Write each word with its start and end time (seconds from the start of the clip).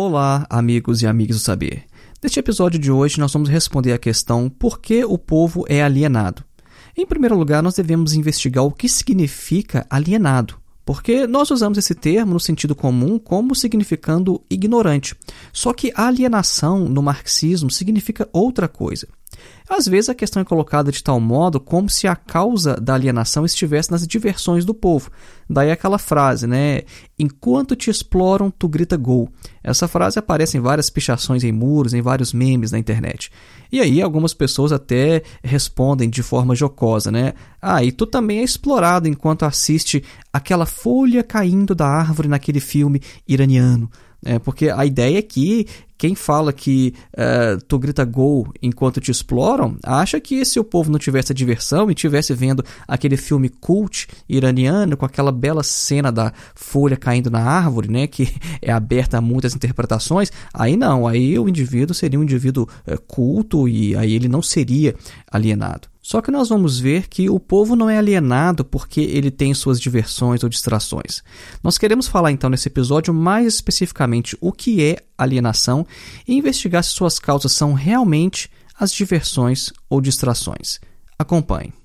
Olá, 0.00 0.46
amigos 0.48 1.02
e 1.02 1.08
amigas 1.08 1.38
do 1.38 1.42
saber. 1.42 1.82
Neste 2.22 2.38
episódio 2.38 2.78
de 2.78 2.88
hoje, 2.88 3.18
nós 3.18 3.32
vamos 3.32 3.48
responder 3.48 3.92
a 3.92 3.98
questão 3.98 4.48
por 4.48 4.80
que 4.80 5.04
o 5.04 5.18
povo 5.18 5.64
é 5.68 5.82
alienado. 5.82 6.44
Em 6.96 7.04
primeiro 7.04 7.36
lugar, 7.36 7.64
nós 7.64 7.74
devemos 7.74 8.14
investigar 8.14 8.64
o 8.64 8.70
que 8.70 8.88
significa 8.88 9.84
alienado, 9.90 10.54
porque 10.86 11.26
nós 11.26 11.50
usamos 11.50 11.78
esse 11.78 11.96
termo 11.96 12.34
no 12.34 12.38
sentido 12.38 12.76
comum 12.76 13.18
como 13.18 13.56
significando 13.56 14.40
ignorante. 14.48 15.16
Só 15.52 15.72
que 15.72 15.92
alienação 15.96 16.88
no 16.88 17.02
marxismo 17.02 17.68
significa 17.68 18.28
outra 18.32 18.68
coisa. 18.68 19.08
Às 19.68 19.86
vezes 19.86 20.08
a 20.08 20.14
questão 20.14 20.40
é 20.40 20.44
colocada 20.44 20.90
de 20.90 21.02
tal 21.02 21.20
modo 21.20 21.60
como 21.60 21.90
se 21.90 22.06
a 22.06 22.16
causa 22.16 22.76
da 22.76 22.94
alienação 22.94 23.44
estivesse 23.44 23.90
nas 23.90 24.06
diversões 24.06 24.64
do 24.64 24.74
povo. 24.74 25.10
Daí 25.48 25.70
aquela 25.70 25.98
frase, 25.98 26.46
né? 26.46 26.82
Enquanto 27.18 27.74
te 27.74 27.90
exploram, 27.90 28.50
tu 28.50 28.68
grita 28.68 28.96
gol. 28.96 29.30
Essa 29.62 29.88
frase 29.88 30.18
aparece 30.18 30.56
em 30.56 30.60
várias 30.60 30.90
pichações 30.90 31.42
em 31.44 31.52
muros, 31.52 31.94
em 31.94 32.02
vários 32.02 32.32
memes 32.32 32.70
na 32.70 32.78
internet. 32.78 33.30
E 33.70 33.80
aí 33.80 34.00
algumas 34.00 34.32
pessoas 34.34 34.72
até 34.72 35.22
respondem 35.42 36.08
de 36.08 36.22
forma 36.22 36.54
jocosa, 36.54 37.10
né? 37.10 37.34
Ah, 37.60 37.82
e 37.82 37.92
tu 37.92 38.06
também 38.06 38.40
é 38.40 38.42
explorado 38.42 39.08
enquanto 39.08 39.44
assiste 39.44 40.02
aquela 40.32 40.66
folha 40.66 41.22
caindo 41.22 41.74
da 41.74 41.86
árvore 41.86 42.28
naquele 42.28 42.60
filme 42.60 43.00
iraniano. 43.26 43.90
É, 44.24 44.38
porque 44.38 44.68
a 44.68 44.84
ideia 44.84 45.18
é 45.18 45.22
que 45.22 45.66
quem 45.98 46.14
fala 46.14 46.52
que 46.52 46.94
uh, 47.12 47.60
tu 47.66 47.76
grita 47.76 48.04
gol 48.04 48.46
enquanto 48.62 49.00
te 49.00 49.10
exploram, 49.10 49.76
acha 49.82 50.20
que 50.20 50.44
se 50.44 50.60
o 50.60 50.64
povo 50.64 50.92
não 50.92 50.98
tivesse 50.98 51.32
a 51.32 51.34
diversão 51.34 51.90
e 51.90 51.94
tivesse 51.94 52.32
vendo 52.32 52.64
aquele 52.86 53.16
filme 53.16 53.48
cult 53.48 54.06
iraniano 54.28 54.96
com 54.96 55.04
aquela 55.04 55.32
bela 55.32 55.64
cena 55.64 56.12
da 56.12 56.32
folha 56.54 56.96
caindo 56.96 57.30
na 57.30 57.42
árvore, 57.42 57.90
né, 57.90 58.06
que 58.06 58.32
é 58.62 58.70
aberta 58.70 59.18
a 59.18 59.20
muitas 59.20 59.56
interpretações, 59.56 60.30
aí 60.54 60.76
não, 60.76 61.06
aí 61.06 61.36
o 61.36 61.48
indivíduo 61.48 61.94
seria 61.94 62.18
um 62.20 62.22
indivíduo 62.22 62.68
uh, 62.86 63.00
culto 63.02 63.68
e 63.68 63.96
aí 63.96 64.14
ele 64.14 64.28
não 64.28 64.40
seria 64.40 64.94
alienado. 65.30 65.88
Só 66.08 66.22
que 66.22 66.30
nós 66.30 66.48
vamos 66.48 66.80
ver 66.80 67.06
que 67.06 67.28
o 67.28 67.38
povo 67.38 67.76
não 67.76 67.90
é 67.90 67.98
alienado 67.98 68.64
porque 68.64 68.98
ele 68.98 69.30
tem 69.30 69.52
suas 69.52 69.78
diversões 69.78 70.42
ou 70.42 70.48
distrações. 70.48 71.22
Nós 71.62 71.76
queremos 71.76 72.08
falar 72.08 72.32
então 72.32 72.48
nesse 72.48 72.66
episódio 72.66 73.12
mais 73.12 73.46
especificamente 73.56 74.34
o 74.40 74.50
que 74.50 74.82
é 74.82 74.96
alienação 75.18 75.86
e 76.26 76.34
investigar 76.34 76.82
se 76.82 76.92
suas 76.92 77.18
causas 77.18 77.52
são 77.52 77.74
realmente 77.74 78.50
as 78.80 78.90
diversões 78.90 79.70
ou 79.86 80.00
distrações. 80.00 80.80
Acompanhe. 81.18 81.77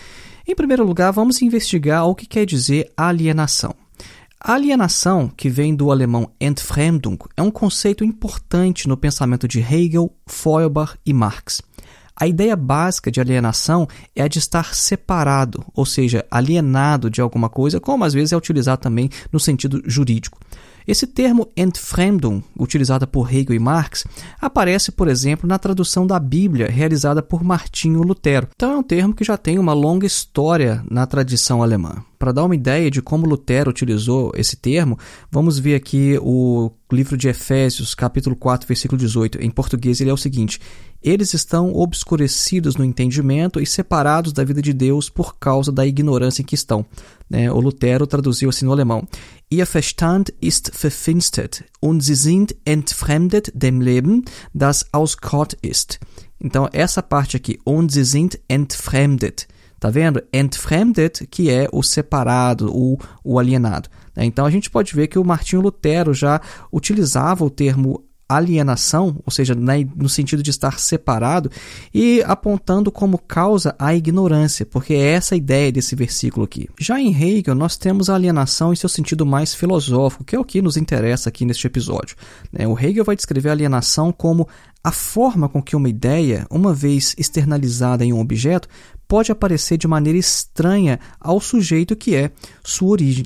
Em 0.47 0.55
primeiro 0.55 0.83
lugar, 0.83 1.11
vamos 1.11 1.39
investigar 1.41 2.07
o 2.07 2.15
que 2.15 2.25
quer 2.25 2.45
dizer 2.45 2.91
alienação. 2.97 3.75
A 4.44 4.53
alienação, 4.53 5.28
que 5.28 5.47
vem 5.50 5.75
do 5.75 5.91
alemão 5.91 6.31
Entfremdung, 6.41 7.19
é 7.38 7.44
um 7.44 7.52
conceito 7.52 8.03
importante 8.03 8.88
no 8.88 8.97
pensamento 8.97 9.47
de 9.47 9.59
Hegel, 9.59 10.12
Feuerbach 10.25 10.96
e 11.06 11.13
Marx. 11.13 11.62
A 12.16 12.25
ideia 12.25 12.56
básica 12.56 13.12
de 13.12 13.22
alienação 13.22 13.88
é 14.16 14.24
a 14.24 14.28
de 14.28 14.40
estar 14.40 14.74
separado, 14.74 15.63
ou 15.75 15.85
seja, 15.85 16.25
alienado 16.31 17.07
de 17.07 17.22
alguma 17.22 17.50
coisa, 17.50 17.79
como 17.79 18.03
às 18.03 18.13
vezes 18.13 18.34
é 18.34 18.38
utilizado 18.38 18.81
também 18.81 19.12
no 19.31 19.40
sentido 19.40 19.79
jurídico. 19.85 20.40
Esse 20.87 21.05
termo 21.05 21.47
Entfremdung, 21.55 22.43
utilizado 22.57 23.07
por 23.07 23.33
Hegel 23.33 23.55
e 23.55 23.59
Marx, 23.59 24.05
aparece, 24.39 24.91
por 24.91 25.07
exemplo, 25.07 25.47
na 25.47 25.59
tradução 25.59 26.07
da 26.07 26.19
Bíblia 26.19 26.67
realizada 26.67 27.21
por 27.21 27.43
Martinho 27.43 28.01
Lutero. 28.01 28.47
Então 28.55 28.73
é 28.73 28.77
um 28.77 28.83
termo 28.83 29.13
que 29.13 29.23
já 29.23 29.37
tem 29.37 29.59
uma 29.59 29.73
longa 29.73 30.05
história 30.05 30.83
na 30.89 31.05
tradição 31.05 31.61
alemã. 31.61 32.03
Para 32.17 32.31
dar 32.31 32.43
uma 32.43 32.55
ideia 32.55 32.91
de 32.91 33.01
como 33.01 33.25
Lutero 33.25 33.71
utilizou 33.71 34.31
esse 34.35 34.55
termo, 34.55 34.97
vamos 35.31 35.57
ver 35.57 35.73
aqui 35.73 36.19
o 36.21 36.71
livro 36.91 37.17
de 37.17 37.27
Efésios, 37.27 37.95
capítulo 37.95 38.35
4, 38.35 38.67
versículo 38.67 38.99
18. 38.99 39.41
Em 39.41 39.49
português 39.49 39.99
ele 40.01 40.11
é 40.11 40.13
o 40.13 40.17
seguinte: 40.17 40.59
Eles 41.03 41.34
estão 41.34 41.73
obscurecidos 41.73 42.75
no 42.75 42.85
entendimento 42.85 43.59
e 43.59 43.66
separados 43.66 44.31
da 44.31 44.44
vida 44.44 44.62
de 44.62 44.72
Deus 44.72 45.09
por 45.09 45.38
causa 45.38 45.72
da 45.72 45.85
ignorância 45.85 46.41
em 46.41 46.45
que 46.45 46.53
estão. 46.53 46.85
É, 47.31 47.51
o 47.51 47.59
Lutero 47.59 48.06
traduziu 48.06 48.50
assim 48.50 48.66
no 48.66 48.72
alemão: 48.72 49.07
Ihr 49.50 49.66
Verstand 49.66 50.25
ist 50.41 50.72
verfinstert 50.73 51.63
und 51.81 52.03
sie 52.03 52.16
sind 52.16 52.53
entfremdet 52.66 53.51
dem 53.56 53.81
Leben, 53.81 54.23
das 54.53 54.85
aus 54.94 55.16
Gott 55.16 55.57
ist. 55.63 56.00
Então, 56.40 56.69
essa 56.72 57.01
parte 57.01 57.38
aqui, 57.38 57.59
und 57.66 57.91
sie 57.91 58.03
sind 58.03 58.40
entfremdet. 58.50 59.47
Tá 59.79 59.90
vendo? 59.90 60.22
Entfremdet, 60.31 61.25
que 61.25 61.50
é 61.50 61.67
o 61.72 61.81
separado, 61.81 62.72
o, 62.72 63.00
o 63.23 63.40
alienado. 63.40 63.90
Né? 64.16 64.25
Então 64.25 64.45
a 64.45 64.51
gente 64.51 64.69
pode 64.69 64.94
ver 64.94 65.07
que 65.07 65.17
o 65.17 65.25
Martinho 65.25 65.59
Lutero 65.59 66.13
já 66.13 66.40
utilizava 66.72 67.44
o 67.44 67.50
termo 67.50 68.03
alienação, 68.35 69.17
ou 69.25 69.31
seja, 69.31 69.55
no 69.55 70.09
sentido 70.09 70.43
de 70.43 70.49
estar 70.49 70.79
separado, 70.79 71.51
e 71.93 72.23
apontando 72.25 72.91
como 72.91 73.17
causa 73.17 73.75
a 73.77 73.95
ignorância, 73.95 74.65
porque 74.65 74.93
é 74.93 75.11
essa 75.11 75.35
a 75.35 75.37
ideia 75.37 75.71
desse 75.71 75.95
versículo 75.95 76.45
aqui. 76.45 76.69
Já 76.79 76.99
em 76.99 77.13
Hegel, 77.13 77.55
nós 77.55 77.77
temos 77.77 78.09
a 78.09 78.15
alienação 78.15 78.73
em 78.73 78.75
seu 78.75 78.89
sentido 78.89 79.25
mais 79.25 79.53
filosófico, 79.53 80.23
que 80.23 80.35
é 80.35 80.39
o 80.39 80.45
que 80.45 80.61
nos 80.61 80.77
interessa 80.77 81.29
aqui 81.29 81.45
neste 81.45 81.67
episódio. 81.67 82.15
Né? 82.51 82.67
O 82.67 82.77
Hegel 82.77 83.05
vai 83.05 83.15
descrever 83.15 83.49
a 83.49 83.53
alienação 83.53 84.11
como 84.11 84.47
a 84.83 84.91
forma 84.91 85.47
com 85.47 85.61
que 85.61 85.75
uma 85.75 85.89
ideia, 85.89 86.47
uma 86.49 86.73
vez 86.73 87.13
externalizada 87.17 88.03
em 88.03 88.11
um 88.11 88.19
objeto, 88.19 88.67
pode 89.07 89.31
aparecer 89.31 89.77
de 89.77 89.87
maneira 89.87 90.17
estranha 90.17 90.99
ao 91.19 91.39
sujeito 91.39 91.95
que 91.95 92.16
é 92.16 92.31
sua 92.63 92.89
origem. 92.89 93.25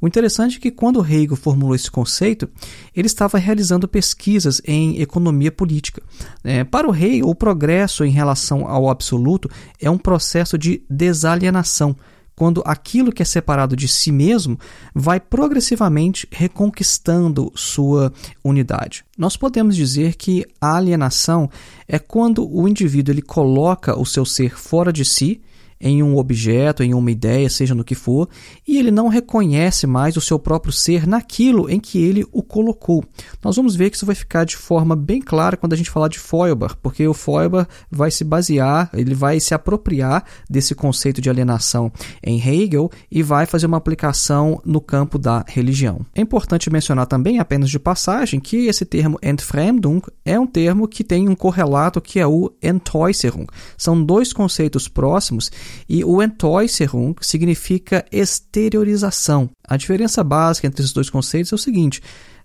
O 0.00 0.06
interessante 0.06 0.56
é 0.56 0.60
que 0.60 0.70
quando 0.70 1.04
Hegel 1.04 1.36
formulou 1.36 1.74
esse 1.74 1.90
conceito, 1.90 2.48
ele 2.96 3.06
estava 3.06 3.38
realizando 3.38 3.86
pesquisas 3.86 4.62
em 4.64 5.00
economia 5.00 5.52
política. 5.52 6.02
É, 6.42 6.64
para 6.64 6.88
o 6.88 6.94
Hegel, 6.94 7.28
o 7.28 7.34
progresso 7.34 8.04
em 8.04 8.10
relação 8.10 8.66
ao 8.66 8.88
absoluto 8.88 9.50
é 9.78 9.90
um 9.90 9.98
processo 9.98 10.56
de 10.56 10.82
desalienação, 10.88 11.94
quando 12.34 12.62
aquilo 12.64 13.12
que 13.12 13.20
é 13.20 13.24
separado 13.26 13.76
de 13.76 13.86
si 13.86 14.10
mesmo 14.10 14.58
vai 14.94 15.20
progressivamente 15.20 16.26
reconquistando 16.30 17.52
sua 17.54 18.10
unidade. 18.42 19.04
Nós 19.18 19.36
podemos 19.36 19.76
dizer 19.76 20.14
que 20.14 20.46
a 20.58 20.76
alienação 20.76 21.50
é 21.86 21.98
quando 21.98 22.50
o 22.50 22.66
indivíduo 22.66 23.12
ele 23.12 23.20
coloca 23.20 23.98
o 23.98 24.06
seu 24.06 24.24
ser 24.24 24.58
fora 24.58 24.90
de 24.90 25.04
si 25.04 25.42
em 25.80 26.02
um 26.02 26.16
objeto, 26.18 26.82
em 26.82 26.92
uma 26.92 27.10
ideia, 27.10 27.48
seja 27.48 27.74
no 27.74 27.84
que 27.84 27.94
for, 27.94 28.28
e 28.66 28.78
ele 28.78 28.90
não 28.90 29.08
reconhece 29.08 29.86
mais 29.86 30.16
o 30.16 30.20
seu 30.20 30.38
próprio 30.38 30.72
ser 30.72 31.06
naquilo 31.06 31.70
em 31.70 31.80
que 31.80 32.02
ele 32.02 32.26
o 32.32 32.42
colocou. 32.42 33.02
Nós 33.42 33.56
vamos 33.56 33.74
ver 33.74 33.90
que 33.90 33.96
isso 33.96 34.06
vai 34.06 34.14
ficar 34.14 34.44
de 34.44 34.56
forma 34.56 34.94
bem 34.94 35.20
clara 35.20 35.56
quando 35.56 35.72
a 35.72 35.76
gente 35.76 35.90
falar 35.90 36.08
de 36.08 36.18
Feuerbach, 36.18 36.76
porque 36.82 37.06
o 37.06 37.14
Feuerbach 37.14 37.68
vai 37.90 38.10
se 38.10 38.24
basear, 38.24 38.90
ele 38.92 39.14
vai 39.14 39.40
se 39.40 39.54
apropriar 39.54 40.24
desse 40.48 40.74
conceito 40.74 41.20
de 41.20 41.30
alienação 41.30 41.90
em 42.22 42.38
Hegel 42.38 42.90
e 43.10 43.22
vai 43.22 43.46
fazer 43.46 43.66
uma 43.66 43.76
aplicação 43.76 44.60
no 44.64 44.80
campo 44.80 45.18
da 45.18 45.44
religião. 45.46 46.04
É 46.14 46.20
importante 46.20 46.70
mencionar 46.70 47.06
também, 47.06 47.38
apenas 47.38 47.70
de 47.70 47.78
passagem, 47.78 48.40
que 48.40 48.66
esse 48.66 48.84
termo 48.84 49.18
Entfremdung 49.22 50.02
é 50.24 50.38
um 50.38 50.46
termo 50.46 50.86
que 50.86 51.02
tem 51.02 51.28
um 51.28 51.34
correlato 51.34 52.00
que 52.00 52.18
é 52.18 52.26
o 52.26 52.52
Entäußerung. 52.62 53.46
São 53.76 54.02
dois 54.02 54.32
conceitos 54.32 54.88
próximos 54.88 55.50
e 55.88 56.04
o 56.04 56.22
Entäußerung 56.22 57.14
significa 57.20 58.04
exteriorização. 58.10 59.50
A 59.66 59.76
diferença 59.76 60.22
básica 60.22 60.66
entre 60.66 60.82
esses 60.82 60.92
dois 60.92 61.10
conceitos 61.10 61.52
é 61.52 61.54
o 61.54 61.58
seguinte: 61.58 62.02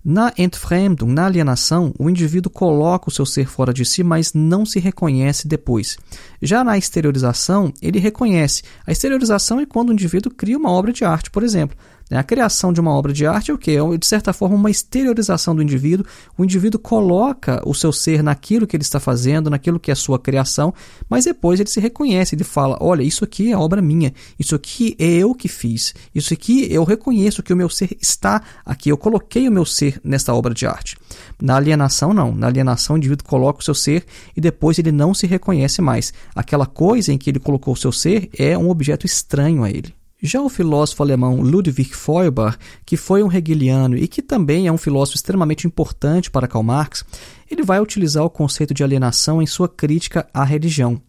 na 0.08 0.32
Entfremdung, 0.38 1.12
na 1.12 1.26
alienação, 1.26 1.92
o 1.98 2.08
indivíduo 2.08 2.52
coloca 2.52 3.10
o 3.10 3.12
seu 3.12 3.26
ser 3.26 3.48
fora 3.48 3.74
de 3.74 3.84
si, 3.84 4.04
mas 4.04 4.34
não 4.36 4.64
se 4.64 4.80
reconhece 4.80 5.48
depois. 5.48 5.98
Já 6.40 6.64
na 6.64 6.78
exteriorização, 6.78 7.74
ele 7.82 7.98
reconhece. 7.98 8.62
A 8.86 8.92
exteriorização 8.92 9.60
é 9.60 9.66
quando 9.66 9.90
o 9.90 9.94
indivíduo 9.94 10.32
cria 10.32 10.60
uma 10.60 10.70
obra 10.70 10.94
de 10.94 11.04
arte, 11.04 11.32
por 11.32 11.42
exemplo. 11.42 11.76
Né? 12.10 12.18
A 12.18 12.24
criação 12.24 12.72
de 12.72 12.80
uma 12.80 12.92
obra 12.92 13.12
de 13.12 13.26
arte 13.26 13.52
é 13.52 13.54
o 13.54 13.58
que? 13.58 13.72
É, 13.72 13.98
de 13.98 14.06
certa 14.06 14.34
forma, 14.34 14.56
uma 14.56 14.70
exteriorização 14.70 15.56
do 15.56 15.62
indivíduo. 15.62 16.06
O 16.38 16.44
indivíduo 16.44 16.80
coloca 16.80 17.62
o 17.66 17.74
seu 17.74 17.92
ser 17.92 18.22
naquilo 18.22 18.68
que 18.68 18.76
ele 18.76 18.84
está 18.84 19.00
fazendo, 19.00 19.50
naquilo 19.50 19.80
que 19.80 19.92
é 19.92 19.94
a 19.94 19.96
sua 19.96 20.20
criação, 20.20 20.74
mas 21.10 21.26
depois 21.26 21.60
ele 21.60 21.70
se 21.70 21.80
reconhece, 21.80 22.36
ele 22.36 22.44
fala: 22.44 22.78
olha, 22.80 23.04
isso 23.04 23.24
aqui 23.24 23.52
é 23.52 23.58
obra 23.58 23.82
minha, 23.82 24.14
isso 24.40 24.56
aqui 24.56 24.96
é 25.00 25.06
eu 25.06 25.34
que 25.34 25.48
fiz, 25.48 25.94
isso 26.14 26.34
aqui 26.34 26.68
eu 26.72 26.84
reconheço 26.84 27.44
que 27.44 27.54
o 27.54 27.58
meu 27.58 27.70
ser 27.70 27.98
está 28.02 28.42
aqui, 28.66 28.90
eu 28.90 28.98
coloquei 28.98 29.48
o 29.48 29.52
meu 29.52 29.66
ser 29.66 30.00
nesta 30.04 30.34
obra 30.34 30.54
de 30.54 30.66
arte. 30.66 30.98
Na 31.42 31.56
alienação, 31.58 32.14
não. 32.14 32.34
Na 32.34 32.48
alienação, 32.48 32.96
o 32.96 32.98
indivíduo 32.98 33.28
coloca 33.28 33.60
o 33.60 33.64
seu 33.64 33.76
ser 33.76 34.06
e 34.36 34.42
depois 34.42 34.80
ele 34.80 34.92
não 34.92 35.14
se 35.14 35.28
reconhece 35.28 35.82
mais. 35.82 36.14
Aquela 36.36 36.66
coisa 36.66 37.12
em 37.12 37.18
que 37.18 37.30
ele 37.30 37.40
colocou 37.40 37.74
o 37.74 37.78
seu 37.78 37.92
ser 37.92 38.30
é 38.38 38.58
um 38.58 38.70
objeto 38.70 39.06
estranho 39.06 39.64
a 39.64 39.70
ele. 39.70 39.94
Já 40.26 40.42
o 40.42 40.50
filósofo 40.50 41.04
alemão 41.04 41.40
Ludwig 41.40 41.96
Feuerbach, 41.96 42.58
que 42.84 42.98
foi 42.98 43.22
um 43.22 43.32
hegeliano 43.32 43.96
e 43.96 44.08
que 44.08 44.24
também 44.24 44.66
é 44.66 44.72
um 44.72 44.78
filósofo 44.78 45.18
extremamente 45.18 45.68
importante 45.68 46.32
para 46.32 46.48
Karl 46.48 46.64
Marx, 46.64 47.06
ele 47.50 47.62
vai 47.62 47.80
utilizar 47.80 48.24
o 48.24 48.30
conceito 48.30 48.74
de 48.74 48.84
alienação 48.84 49.40
em 49.40 49.46
sua 49.46 49.70
crítica 49.70 50.28
à 50.34 50.44
religião. 50.44 51.00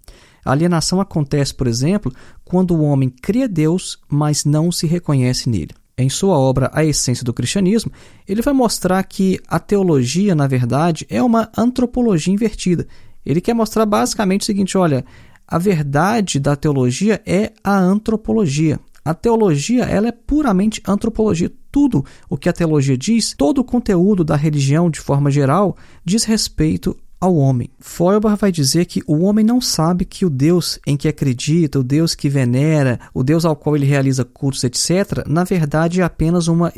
A 0.45 0.53
alienação 0.53 1.01
acontece, 1.01 1.55
por 1.55 1.67
exemplo, 1.67 2.13
quando 2.45 2.73
o 2.73 2.83
homem 2.83 3.09
cria 3.09 3.49
Deus, 3.49 3.99
mas 4.07 4.45
não 4.45 4.71
se 4.71 4.87
reconhece 4.87 5.49
nele. 5.49 5.71
Em 5.97 6.11
sua 6.11 6.39
obra 6.39 6.71
A 6.75 6.85
Essência 6.85 7.25
do 7.25 7.33
Cristianismo, 7.33 7.91
ele 8.29 8.43
vai 8.43 8.53
mostrar 8.53 9.03
que 9.05 9.41
a 9.49 9.59
teologia, 9.59 10.35
na 10.35 10.47
verdade, 10.47 11.07
é 11.09 11.23
uma 11.23 11.51
antropologia 11.57 12.35
invertida. 12.35 12.87
Ele 13.25 13.41
quer 13.41 13.55
mostrar 13.55 13.87
basicamente 13.87 14.43
o 14.43 14.45
seguinte: 14.45 14.77
olha, 14.77 15.07
a 15.49 15.59
verdade 15.59 16.41
da 16.41 16.57
teologia 16.57 17.23
é 17.25 17.53
a 17.63 17.79
antropologia. 17.79 18.81
A 19.07 19.15
teologia 19.15 19.85
ela 19.85 20.09
é 20.09 20.13
puramente 20.13 20.83
antropologia. 20.85 21.53
Tudo 21.71 22.05
o 22.29 22.37
que 22.37 22.49
a 22.49 22.53
teologia 22.53 22.99
diz, 22.99 23.35
todo 23.39 23.59
o 23.59 23.65
conteúdo 23.65 24.25
da 24.25 24.35
religião 24.35 24.91
de 24.91 24.99
forma 24.99 25.31
geral, 25.31 25.77
diz 26.05 26.25
respeito 26.25 26.97
ao 27.21 27.37
homem. 27.37 27.71
Feuerbach 27.79 28.37
vai 28.41 28.51
dizer 28.51 28.85
que 28.87 29.03
o 29.07 29.21
homem 29.21 29.45
não 29.45 29.61
sabe 29.61 30.05
que 30.05 30.27
o 30.27 30.31
Deus 30.31 30.81
em 30.85 30.97
que 30.97 31.07
acredita, 31.07 31.79
o 31.79 31.85
Deus 31.85 32.17
que 32.17 32.29
venera, 32.29 32.99
o 33.15 33.23
Deus 33.23 33.45
ao 33.45 33.55
qual 33.55 33.77
ele 33.77 33.87
realiza 33.87 34.25
cultos, 34.25 34.65
etc., 34.65 35.25
na 35.25 35.45
verdade 35.45 36.01
é 36.01 36.05
apenas 36.05 36.49
uma 36.49 36.73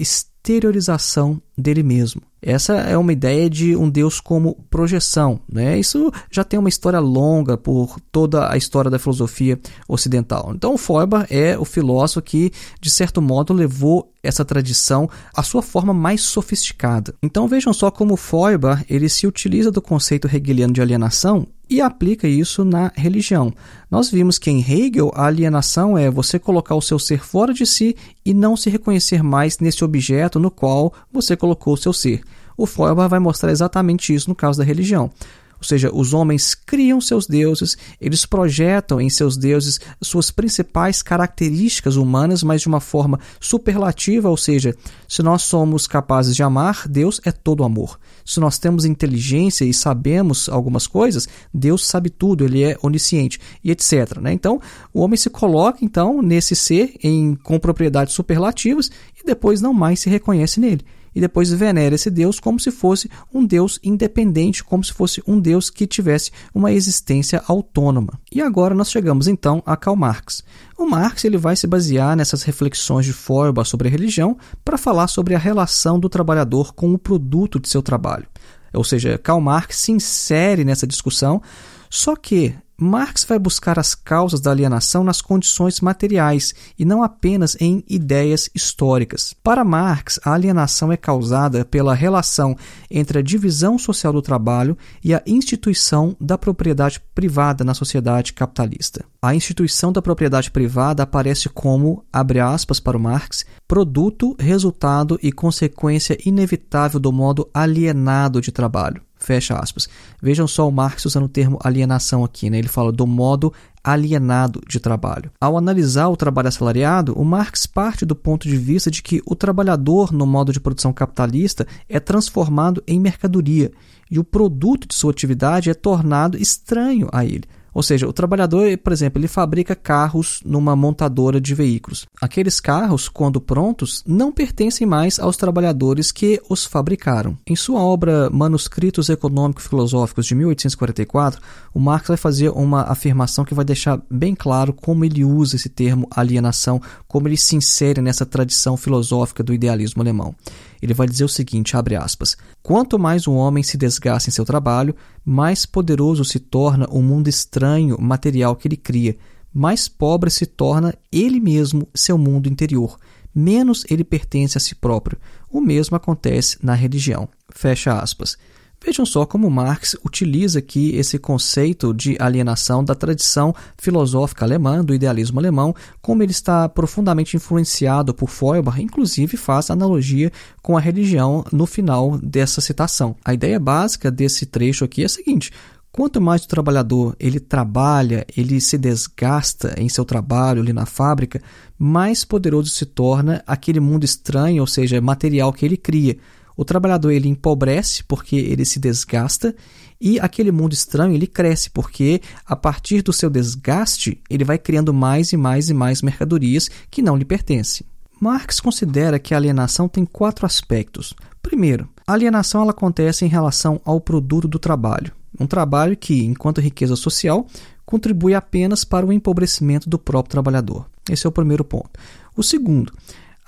exteriorização 0.49 1.41
dele 1.57 1.83
mesmo. 1.83 2.23
Essa 2.41 2.75
é 2.75 2.97
uma 2.97 3.13
ideia 3.13 3.51
de 3.51 3.77
um 3.77 3.91
Deus 3.91 4.21
como 4.21 4.55
projeção. 4.71 5.41
Né? 5.53 5.79
Isso 5.79 6.11
já 6.31 6.43
tem 6.43 6.59
uma 6.59 6.69
história 6.69 7.01
longa 7.01 7.57
por 7.57 8.01
toda 8.13 8.51
a 8.51 8.57
história 8.57 8.91
da 8.91 8.99
filosofia 8.99 9.59
ocidental. 9.89 10.53
Então, 10.55 10.79
Feuerbach 10.79 11.27
é 11.31 11.59
o 11.59 11.65
filósofo 11.65 12.23
que, 12.23 12.53
de 12.81 12.91
certo 12.91 13.21
modo, 13.21 13.53
levou 13.53 14.11
essa 14.23 14.45
tradição 14.45 15.11
à 15.35 15.43
sua 15.43 15.63
forma 15.63 15.93
mais 15.93 16.23
sofisticada. 16.23 17.15
Então, 17.23 17.49
vejam 17.49 17.73
só 17.73 17.91
como 17.91 18.17
Feuerbach 18.17 18.85
ele 18.89 19.09
se 19.09 19.27
utiliza 19.27 19.71
do 19.71 19.83
conceito 19.83 20.29
hegeliano 20.33 20.73
de 20.73 20.81
alienação 20.81 21.47
e 21.69 21.81
aplica 21.81 22.27
isso 22.27 22.65
na 22.65 22.91
religião. 22.95 23.53
Nós 23.91 24.11
vimos 24.11 24.39
que 24.39 24.51
em 24.51 24.61
Hegel 24.61 25.13
a 25.15 25.27
alienação 25.27 25.97
é 25.97 26.11
você 26.11 26.39
colocar 26.39 26.75
o 26.75 26.83
seu 26.83 26.99
ser 26.99 27.21
fora 27.21 27.53
de 27.53 27.67
si 27.67 27.97
e 28.25 28.33
não 28.33 28.57
se 28.57 28.71
reconhecer 28.71 29.23
mais 29.23 29.59
nesse 29.59 29.85
objeto 29.85 30.39
no 30.39 30.51
qual 30.51 30.93
você 31.13 31.37
colocou 31.37 31.75
o 31.75 31.77
seu 31.77 31.93
ser. 31.93 32.23
O 32.57 32.67
Feuerbach 32.67 33.09
vai 33.09 33.21
mostrar 33.21 33.53
exatamente 33.53 34.13
isso 34.13 34.29
no 34.29 34.35
caso 34.35 34.59
da 34.59 34.65
religião. 34.65 35.11
Ou 35.59 35.65
seja, 35.65 35.91
os 35.93 36.15
homens 36.15 36.55
criam 36.55 37.01
seus 37.01 37.27
deuses, 37.27 37.77
eles 38.01 38.25
projetam 38.25 39.01
em 39.01 39.11
seus 39.11 39.37
deuses 39.37 39.81
suas 40.01 40.31
principais 40.31 41.03
características 41.03 41.97
humanas, 41.97 42.43
mas 42.43 42.63
de 42.63 42.69
uma 42.69 42.81
forma 42.81 43.19
superlativa, 43.41 44.29
ou 44.29 44.37
seja, 44.37 44.75
se 45.09 45.23
nós 45.23 45.43
somos 45.43 45.87
capazes 45.87 46.37
de 46.37 46.43
amar, 46.43 46.87
Deus 46.89 47.21
é 47.25 47.33
todo 47.33 47.65
amor. 47.65 47.99
Se 48.25 48.39
nós 48.39 48.59
temos 48.59 48.85
inteligência 48.85 49.65
e 49.65 49.75
sabemos 49.75 50.49
algumas 50.49 50.87
coisas, 50.87 51.29
Deus 51.53 51.87
sabe 51.87 52.11
tudo, 52.11 52.45
ele 52.45 52.63
é 52.63 52.77
onisciente 52.83 53.41
e 53.65 53.71
etc. 53.71 54.19
Né? 54.21 54.33
Então, 54.33 54.61
o 54.93 55.01
homem 55.01 55.17
se 55.17 55.31
coloca 55.31 55.79
então 55.83 56.23
nesse 56.23 56.55
ser 56.55 56.95
em, 57.03 57.35
com 57.35 57.59
propriedades 57.59 58.15
superlativas 58.15 58.91
e 59.21 59.27
depois 59.27 59.61
não 59.61 59.75
mais 59.75 60.01
se 60.01 60.09
reconhece 60.11 60.61
nele 60.61 60.85
e 61.19 61.21
depois 61.21 61.53
venera 61.53 61.97
esse 61.97 62.09
Deus 62.11 62.39
como 62.39 62.61
se 62.61 62.71
fosse 62.71 63.11
um 63.35 63.45
Deus 63.45 63.81
independente, 63.83 64.63
como 64.63 64.85
se 64.85 64.93
fosse 64.93 65.21
um 65.27 65.41
Deus 65.41 65.69
que 65.69 65.85
tivesse 65.85 66.31
uma 66.55 66.71
existência 66.71 67.43
autônoma. 67.49 68.21
E 68.33 68.41
agora 68.41 68.73
nós 68.73 68.89
chegamos 68.89 69.27
então 69.27 69.61
a 69.67 69.77
Karl 69.77 69.97
Marx. 69.97 70.45
O 70.79 70.87
Marx 70.87 71.25
ele 71.25 71.37
vai 71.37 71.57
se 71.57 71.67
basear 71.67 72.17
nessas 72.17 72.45
reflexões 72.45 73.05
de 73.05 73.13
Feuerbach 73.13 73.69
sobre 73.69 73.89
a 73.89 73.91
religião 73.91 74.39
para 74.65 74.79
falar 74.79 75.09
sobre 75.09 75.35
a 75.35 75.39
relação 75.39 75.99
do 75.99 76.09
trabalhador 76.09 76.73
com 76.73 76.95
o 76.95 76.99
produto 76.99 77.59
de 77.59 77.69
seu 77.69 77.83
trabalho. 77.83 78.29
Ou 78.73 78.85
seja, 78.85 79.19
Karl 79.19 79.41
Marx 79.41 79.77
se 79.77 79.91
insere 79.91 80.65
nessa 80.65 80.87
discussão, 80.87 81.43
só 81.91 82.15
que 82.15 82.55
Marx 82.81 83.25
vai 83.25 83.41
buscar 83.41 83.77
as 83.77 83.93
causas 83.93 84.41
da 84.41 84.53
alienação 84.53 85.03
nas 85.03 85.21
condições 85.21 85.81
materiais 85.81 86.55
e 86.79 86.85
não 86.85 87.03
apenas 87.03 87.57
em 87.61 87.83
ideias 87.89 88.49
históricas. 88.55 89.35
Para 89.43 89.65
Marx, 89.65 90.21
a 90.25 90.33
alienação 90.33 90.93
é 90.93 90.97
causada 90.97 91.65
pela 91.65 91.93
relação 91.93 92.57
entre 92.89 93.19
a 93.19 93.23
divisão 93.23 93.77
social 93.77 94.13
do 94.13 94.23
trabalho 94.23 94.79
e 95.03 95.13
a 95.13 95.21
instituição 95.27 96.17
da 96.21 96.39
propriedade 96.39 97.01
privada 97.17 97.65
na 97.65 97.75
sociedade 97.75 98.33
capitalista. 98.33 99.05
A 99.21 99.35
instituição 99.35 99.91
da 99.91 100.01
propriedade 100.01 100.49
privada 100.49 101.03
aparece 101.03 101.49
como, 101.49 102.05
abre 102.13 102.39
aspas 102.39 102.79
para 102.79 102.97
o 102.97 103.01
Marx, 103.01 103.45
produto, 103.67 104.37
resultado 104.39 105.19
e 105.21 105.33
consequência 105.33 106.17
inevitável 106.25 107.01
do 107.01 107.13
modo 107.13 107.51
alienado 107.53 108.41
de 108.41 108.53
trabalho. 108.53 109.08
Fecha 109.19 109.59
aspas. 109.59 109.89
Vejam 110.23 110.47
só 110.47 110.69
o 110.69 110.73
Marx 110.73 111.05
usando 111.05 111.25
o 111.25 111.29
termo 111.29 111.59
alienação 111.63 112.25
aqui, 112.25 112.49
né? 112.49 112.59
Ele 112.59 112.69
fala 112.69 112.93
do 112.93 113.07
modo 113.07 113.53
alienado 113.83 114.61
de 114.69 114.79
trabalho. 114.79 115.31
Ao 115.41 115.57
analisar 115.57 116.09
o 116.09 116.17
trabalho 116.17 116.49
assalariado, 116.49 117.13
o 117.15 117.25
Marx 117.25 117.67
parte 117.67 118.05
do 118.05 118.15
ponto 118.15 118.49
de 118.49 118.57
vista 118.57 118.91
de 118.91 119.03
que 119.03 119.23
o 119.27 119.35
trabalhador 119.35 120.13
no 120.13 120.27
modo 120.27 120.53
de 120.53 120.61
produção 120.61 120.93
capitalista 120.93 121.67
é 121.89 121.99
transformado 121.99 122.83
em 122.87 123.01
mercadoria 123.01 123.73
e 124.11 124.19
o 124.19 124.25
produto 124.25 124.87
de 124.87 124.95
sua 124.95 125.11
atividade 125.11 125.71
é 125.71 125.75
tornado 125.75 126.37
estranho 126.37 127.09
a 127.13 127.25
ele. 127.25 127.45
Ou 127.79 127.83
seja, 127.85 128.09
o 128.09 128.13
trabalhador, 128.13 128.77
por 128.79 128.93
exemplo, 128.93 129.21
ele 129.21 129.29
fabrica 129.29 129.73
carros 129.77 130.41
numa 130.45 130.75
montadora 130.75 131.41
de 131.41 131.55
veículos. 131.55 132.07
Aqueles 132.21 132.59
carros, 132.59 133.09
quando 133.09 133.41
prontos, 133.41 134.03
não 134.05 134.33
pertencem 134.33 134.85
mais 134.85 135.21
aos 135.21 135.37
trabalhadores 135.37 136.11
que 136.11 136.43
os 136.51 136.67
fabricaram. 136.67 137.39
Em 137.47 137.55
sua 137.55 137.81
obra 137.81 138.29
Manuscritos 138.31 139.09
Econômico-Filosóficos 139.09 140.27
de 140.27 140.35
1844, 140.35 141.41
o 141.73 141.79
Marx 141.79 142.09
vai 142.09 142.17
fazer 142.17 142.51
uma 142.51 142.83
afirmação 142.83 143.45
que 143.45 143.55
vai 143.55 143.65
deixar 143.65 144.03
bem 144.11 144.35
claro 144.35 144.73
como 144.73 145.05
ele 145.05 145.25
usa 145.25 145.55
esse 145.55 145.69
termo 145.69 146.09
alienação, 146.11 146.83
como 147.07 147.29
ele 147.29 147.37
se 147.37 147.55
insere 147.55 148.03
nessa 148.03 148.27
tradição 148.27 148.77
filosófica 148.77 149.41
do 149.45 149.55
idealismo 149.55 150.03
alemão. 150.03 150.35
Ele 150.81 150.95
vai 150.95 151.07
dizer 151.07 151.25
o 151.25 151.29
seguinte, 151.29 151.77
abre 151.77 151.97
aspas: 151.97 152.37
Quanto 152.63 152.99
mais 152.99 153.27
um 153.27 153.35
homem 153.35 153.63
se 153.63 153.77
desgasta 153.77 154.31
em 154.31 154.33
seu 154.33 154.45
trabalho, 154.45 154.95
mais 155.25 155.67
poderoso 155.67 156.25
se 156.25 156.39
torna 156.39 156.87
o 156.91 157.03
mundo 157.03 157.29
estranho 157.29 158.01
material 158.01 158.57
que 158.57 158.69
ele 158.69 158.77
cria, 158.77 159.17
mais 159.53 159.89
pobre 159.89 160.31
se 160.31 160.47
torna 160.47 160.95
ele 161.11 161.41
mesmo, 161.41 161.89
seu 161.95 162.17
mundo 162.17 162.49
interior, 162.49 162.99
menos 163.35 163.85
ele 163.91 164.05
pertence 164.05 164.57
a 164.57 164.61
si 164.61 164.75
próprio. 164.75 165.19
O 165.51 165.61
mesmo 165.61 165.97
acontece 165.97 166.59
na 166.63 166.75
religião. 166.75 167.29
Fecha 167.51 167.99
aspas. 167.99 168.37
Vejam 168.85 169.05
só 169.05 169.27
como 169.27 169.51
Marx 169.51 169.97
utiliza 170.05 170.61
aqui 170.61 170.95
esse 170.95 171.19
conceito 171.19 171.93
de 171.93 172.17
alienação 172.21 172.85
da 172.85 172.95
tradição 172.95 173.53
filosófica 173.77 174.45
alemã, 174.45 174.85
do 174.85 174.95
idealismo 174.95 175.41
alemão, 175.41 175.75
como 176.01 176.23
ele 176.23 176.31
está 176.31 176.69
profundamente 176.69 177.37
influenciado 177.37 178.15
por 178.15 178.29
Feuerbach, 178.29 178.81
inclusive 178.81 179.37
faz 179.37 179.69
analogia 179.69 180.31
com 180.63 180.77
a 180.77 180.81
religião 180.81 181.45
no 181.53 181.67
final 181.67 182.17
dessa 182.19 182.61
citação. 182.61 183.17
A 183.25 183.35
ideia 183.35 183.59
básica 183.59 184.11
desse 184.11 184.47
trecho 184.47 184.85
aqui 184.85 185.03
é 185.03 185.07
a 185.07 185.09
seguinte: 185.09 185.51
Quanto 185.91 186.21
mais 186.21 186.45
o 186.45 186.49
trabalhador 186.49 187.17
ele 187.19 187.41
trabalha, 187.41 188.25
ele 188.37 188.61
se 188.61 188.79
desgasta 188.79 189.75
em 189.77 189.89
seu 189.89 190.05
trabalho 190.05 190.63
ali 190.63 190.73
na 190.73 190.87
fábrica, 190.87 191.43
mais 191.77 192.25
poderoso 192.25 192.71
se 192.71 192.87
torna 192.87 193.43
aquele 193.45 193.81
mundo 193.81 194.05
estranho, 194.05 194.61
ou 194.61 194.67
seja, 194.67 195.01
material 195.01 195.53
que 195.53 195.67
ele 195.67 195.77
cria. 195.77 196.17
O 196.59 196.65
trabalhador 196.65 197.13
ele 197.13 197.29
empobrece 197.29 198.03
porque 198.03 198.35
ele 198.35 198.65
se 198.65 198.81
desgasta 198.81 199.55
e 200.01 200.19
aquele 200.19 200.51
mundo 200.51 200.73
estranho 200.73 201.15
ele 201.15 201.29
cresce 201.29 201.71
porque 201.71 202.21
a 202.45 202.57
partir 202.57 203.01
do 203.01 203.13
seu 203.13 203.31
desgaste 203.31 204.21
ele 204.29 204.43
vai 204.43 204.59
criando 204.59 204.93
mais 204.93 205.33
e 205.33 205.37
mais 205.37 205.71
e 205.71 205.75
mais 205.75 206.03
mercadorias 206.03 206.69
que 206.91 207.01
não 207.01 207.17
lhe 207.17 207.25
pertencem. 207.25 207.87
Marx 208.21 208.59
considera 208.59 209.21
que 209.21 209.35
a 209.35 209.37
alienação 209.37 209.89
tem 209.89 210.05
quatro 210.05 210.45
aspectos. 210.45 211.15
Primeiro, 211.41 211.89
a 212.05 212.15
alienação 212.15 212.63
ela 212.63 212.73
acontece 212.73 213.25
em 213.25 213.29
relação 213.29 213.81
ao 213.85 214.01
produto 214.01 214.49
do 214.49 214.59
trabalho. 214.59 215.13
Um 215.39 215.47
trabalho 215.47 215.97
que, 215.97 216.25
enquanto 216.25 216.61
riqueza 216.61 216.97
social, 216.97 217.47
contribui 217.87 218.35
apenas 218.35 218.85
para 218.85 219.07
o 219.07 219.13
empobrecimento 219.13 219.89
do 219.89 219.97
próprio 219.97 220.33
trabalhador. 220.33 220.87
Esse 221.09 221.25
é 221.25 221.29
o 221.29 221.33
primeiro 221.33 221.65
ponto. 221.65 221.91
O 222.37 222.43
segundo, 222.43 222.93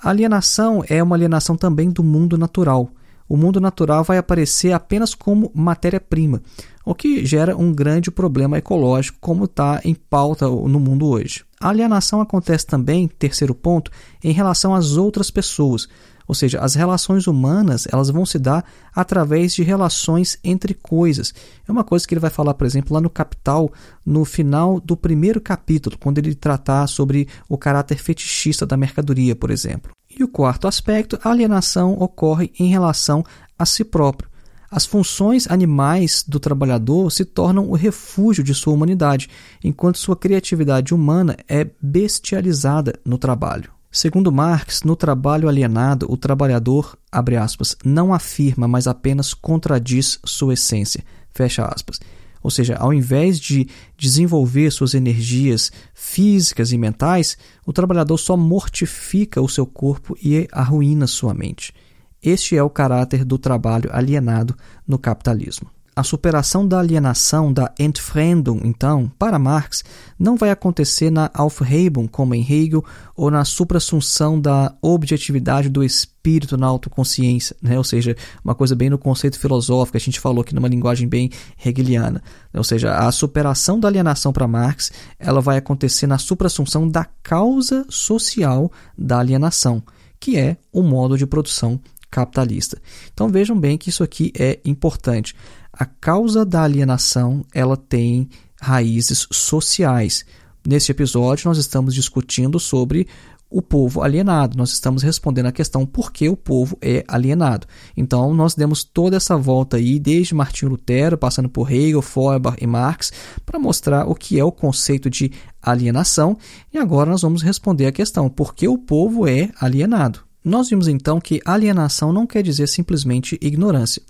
a 0.01 0.11
alienação 0.11 0.81
é 0.87 1.03
uma 1.03 1.17
alienação 1.17 1.57
também 1.57 1.91
do 1.91 2.01
mundo 2.01 2.37
natural 2.37 2.89
o 3.31 3.37
mundo 3.37 3.61
natural 3.61 4.03
vai 4.03 4.17
aparecer 4.17 4.73
apenas 4.73 5.15
como 5.15 5.49
matéria-prima, 5.55 6.41
o 6.85 6.93
que 6.93 7.25
gera 7.25 7.55
um 7.55 7.71
grande 7.71 8.11
problema 8.11 8.57
ecológico, 8.57 9.17
como 9.21 9.45
está 9.45 9.79
em 9.85 9.95
pauta 9.95 10.49
no 10.49 10.81
mundo 10.81 11.07
hoje. 11.07 11.45
A 11.57 11.69
alienação 11.69 12.19
acontece 12.19 12.67
também, 12.67 13.07
terceiro 13.07 13.55
ponto, 13.55 13.89
em 14.21 14.33
relação 14.33 14.75
às 14.75 14.97
outras 14.97 15.31
pessoas, 15.31 15.87
ou 16.27 16.35
seja, 16.35 16.59
as 16.59 16.75
relações 16.75 17.25
humanas 17.25 17.87
elas 17.89 18.09
vão 18.09 18.25
se 18.25 18.37
dar 18.37 18.65
através 18.93 19.55
de 19.55 19.63
relações 19.63 20.37
entre 20.43 20.73
coisas. 20.73 21.33
É 21.65 21.71
uma 21.71 21.85
coisa 21.85 22.05
que 22.05 22.13
ele 22.13 22.19
vai 22.19 22.29
falar, 22.29 22.53
por 22.53 22.67
exemplo, 22.67 22.93
lá 22.93 22.99
no 22.99 23.09
Capital, 23.09 23.71
no 24.05 24.25
final 24.25 24.77
do 24.77 24.97
primeiro 24.97 25.39
capítulo, 25.39 25.97
quando 25.97 26.17
ele 26.17 26.35
tratar 26.35 26.85
sobre 26.87 27.29
o 27.47 27.57
caráter 27.57 27.97
fetichista 27.97 28.65
da 28.65 28.75
mercadoria, 28.75 29.37
por 29.37 29.51
exemplo. 29.51 29.93
E 30.17 30.23
o 30.23 30.27
quarto 30.27 30.67
aspecto, 30.67 31.19
a 31.23 31.29
alienação 31.29 31.93
ocorre 31.93 32.51
em 32.59 32.69
relação 32.69 33.23
a 33.57 33.65
si 33.65 33.83
próprio. 33.83 34.29
As 34.69 34.85
funções 34.85 35.49
animais 35.49 36.23
do 36.25 36.39
trabalhador 36.39 37.11
se 37.11 37.25
tornam 37.25 37.69
o 37.69 37.75
refúgio 37.75 38.43
de 38.43 38.53
sua 38.53 38.73
humanidade, 38.73 39.29
enquanto 39.61 39.97
sua 39.97 40.15
criatividade 40.15 40.93
humana 40.93 41.35
é 41.47 41.69
bestializada 41.81 42.97
no 43.03 43.17
trabalho. 43.17 43.71
Segundo 43.91 44.31
Marx, 44.31 44.83
no 44.83 44.95
trabalho 44.95 45.49
alienado, 45.49 46.09
o 46.09 46.15
trabalhador, 46.15 46.97
aspas, 47.11 47.75
não 47.83 48.13
afirma, 48.13 48.65
mas 48.65 48.87
apenas 48.87 49.33
contradiz 49.33 50.17
sua 50.23 50.53
essência. 50.53 51.03
Fecha 51.33 51.65
aspas. 51.65 51.99
Ou 52.43 52.49
seja, 52.49 52.75
ao 52.75 52.93
invés 52.93 53.39
de 53.39 53.67
desenvolver 53.97 54.71
suas 54.71 54.93
energias 54.93 55.71
físicas 55.93 56.71
e 56.71 56.77
mentais, 56.77 57.37
o 57.65 57.73
trabalhador 57.73 58.17
só 58.17 58.35
mortifica 58.35 59.41
o 59.41 59.49
seu 59.49 59.65
corpo 59.65 60.17
e 60.21 60.47
arruína 60.51 61.07
sua 61.07 61.33
mente. 61.33 61.73
Este 62.21 62.55
é 62.55 62.63
o 62.63 62.69
caráter 62.69 63.25
do 63.25 63.37
trabalho 63.37 63.89
alienado 63.91 64.55
no 64.87 64.97
capitalismo. 64.99 65.69
A 66.01 66.03
superação 66.03 66.67
da 66.67 66.79
alienação, 66.79 67.53
da 67.53 67.71
Entfremdung, 67.77 68.59
então, 68.63 69.11
para 69.19 69.37
Marx, 69.37 69.83
não 70.17 70.35
vai 70.35 70.49
acontecer 70.49 71.11
na 71.11 71.29
Aufhebung, 71.31 72.07
como 72.07 72.33
em 72.33 72.41
Hegel, 72.41 72.83
ou 73.15 73.29
na 73.29 73.45
suprassunção 73.45 74.41
da 74.41 74.73
objetividade 74.81 75.69
do 75.69 75.83
espírito 75.83 76.57
na 76.57 76.65
autoconsciência, 76.65 77.55
né? 77.61 77.77
ou 77.77 77.83
seja, 77.83 78.17
uma 78.43 78.55
coisa 78.55 78.75
bem 78.75 78.89
no 78.89 78.97
conceito 78.97 79.37
filosófico, 79.37 79.95
a 79.95 79.99
gente 79.99 80.19
falou 80.19 80.41
aqui 80.41 80.55
numa 80.55 80.67
linguagem 80.67 81.07
bem 81.07 81.29
hegeliana. 81.63 82.23
Ou 82.51 82.63
seja, 82.63 82.95
a 82.95 83.11
superação 83.11 83.79
da 83.79 83.87
alienação 83.87 84.33
para 84.33 84.47
Marx 84.47 84.91
ela 85.19 85.39
vai 85.39 85.57
acontecer 85.57 86.07
na 86.07 86.17
suprassunção 86.17 86.89
da 86.89 87.05
causa 87.21 87.85
social 87.89 88.71
da 88.97 89.19
alienação, 89.19 89.83
que 90.19 90.35
é 90.35 90.57
o 90.73 90.81
modo 90.81 91.15
de 91.15 91.27
produção 91.27 91.79
capitalista. 92.11 92.77
Então 93.13 93.29
vejam 93.29 93.57
bem 93.57 93.77
que 93.77 93.89
isso 93.89 94.03
aqui 94.03 94.33
é 94.37 94.59
importante 94.65 95.33
a 95.73 95.85
causa 95.85 96.45
da 96.45 96.63
alienação 96.63 97.45
ela 97.53 97.77
tem 97.77 98.29
raízes 98.59 99.27
sociais. 99.31 100.25
Neste 100.67 100.91
episódio, 100.91 101.47
nós 101.47 101.57
estamos 101.57 101.95
discutindo 101.95 102.59
sobre 102.59 103.07
o 103.51 103.61
povo 103.61 104.01
alienado. 104.01 104.57
Nós 104.57 104.71
estamos 104.71 105.03
respondendo 105.03 105.47
a 105.47 105.51
questão 105.51 105.85
por 105.85 106.11
que 106.11 106.29
o 106.29 106.37
povo 106.37 106.77
é 106.81 107.03
alienado. 107.07 107.67
Então, 107.97 108.33
nós 108.33 108.55
demos 108.55 108.83
toda 108.83 109.17
essa 109.17 109.35
volta 109.35 109.77
aí, 109.77 109.99
desde 109.99 110.33
Martinho 110.33 110.71
Lutero, 110.71 111.17
passando 111.17 111.49
por 111.49 111.71
Hegel, 111.71 112.01
Feuerbach 112.01 112.57
e 112.61 112.67
Marx, 112.67 113.11
para 113.45 113.59
mostrar 113.59 114.07
o 114.07 114.15
que 114.15 114.39
é 114.39 114.43
o 114.43 114.51
conceito 114.51 115.09
de 115.09 115.31
alienação. 115.61 116.37
E 116.73 116.77
agora 116.77 117.11
nós 117.11 117.21
vamos 117.21 117.41
responder 117.41 117.87
a 117.87 117.91
questão 117.91 118.29
por 118.29 118.55
que 118.55 118.67
o 118.67 118.77
povo 118.77 119.27
é 119.27 119.49
alienado. 119.59 120.19
Nós 120.43 120.69
vimos 120.69 120.87
então 120.87 121.19
que 121.19 121.41
alienação 121.45 122.13
não 122.13 122.25
quer 122.25 122.41
dizer 122.41 122.67
simplesmente 122.67 123.37
ignorância. 123.41 124.01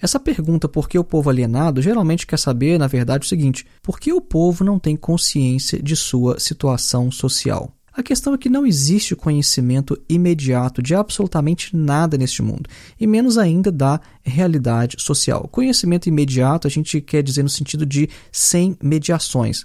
Essa 0.00 0.20
pergunta, 0.20 0.68
por 0.68 0.88
que 0.88 0.98
o 0.98 1.04
povo 1.04 1.28
alienado, 1.28 1.82
geralmente 1.82 2.26
quer 2.26 2.38
saber, 2.38 2.78
na 2.78 2.86
verdade, 2.86 3.26
o 3.26 3.28
seguinte: 3.28 3.66
por 3.82 3.98
que 3.98 4.12
o 4.12 4.20
povo 4.20 4.64
não 4.64 4.78
tem 4.78 4.96
consciência 4.96 5.82
de 5.82 5.96
sua 5.96 6.38
situação 6.38 7.10
social? 7.10 7.72
A 7.98 8.02
questão 8.02 8.32
é 8.32 8.38
que 8.38 8.48
não 8.48 8.64
existe 8.64 9.16
conhecimento 9.16 10.00
imediato 10.08 10.80
de 10.80 10.94
absolutamente 10.94 11.74
nada 11.74 12.16
neste 12.16 12.40
mundo, 12.42 12.70
e 13.00 13.08
menos 13.08 13.36
ainda 13.36 13.72
da 13.72 14.00
realidade 14.22 15.02
social. 15.02 15.48
Conhecimento 15.50 16.08
imediato 16.08 16.68
a 16.68 16.70
gente 16.70 17.00
quer 17.00 17.24
dizer 17.24 17.42
no 17.42 17.48
sentido 17.48 17.84
de 17.84 18.08
sem 18.30 18.76
mediações. 18.80 19.64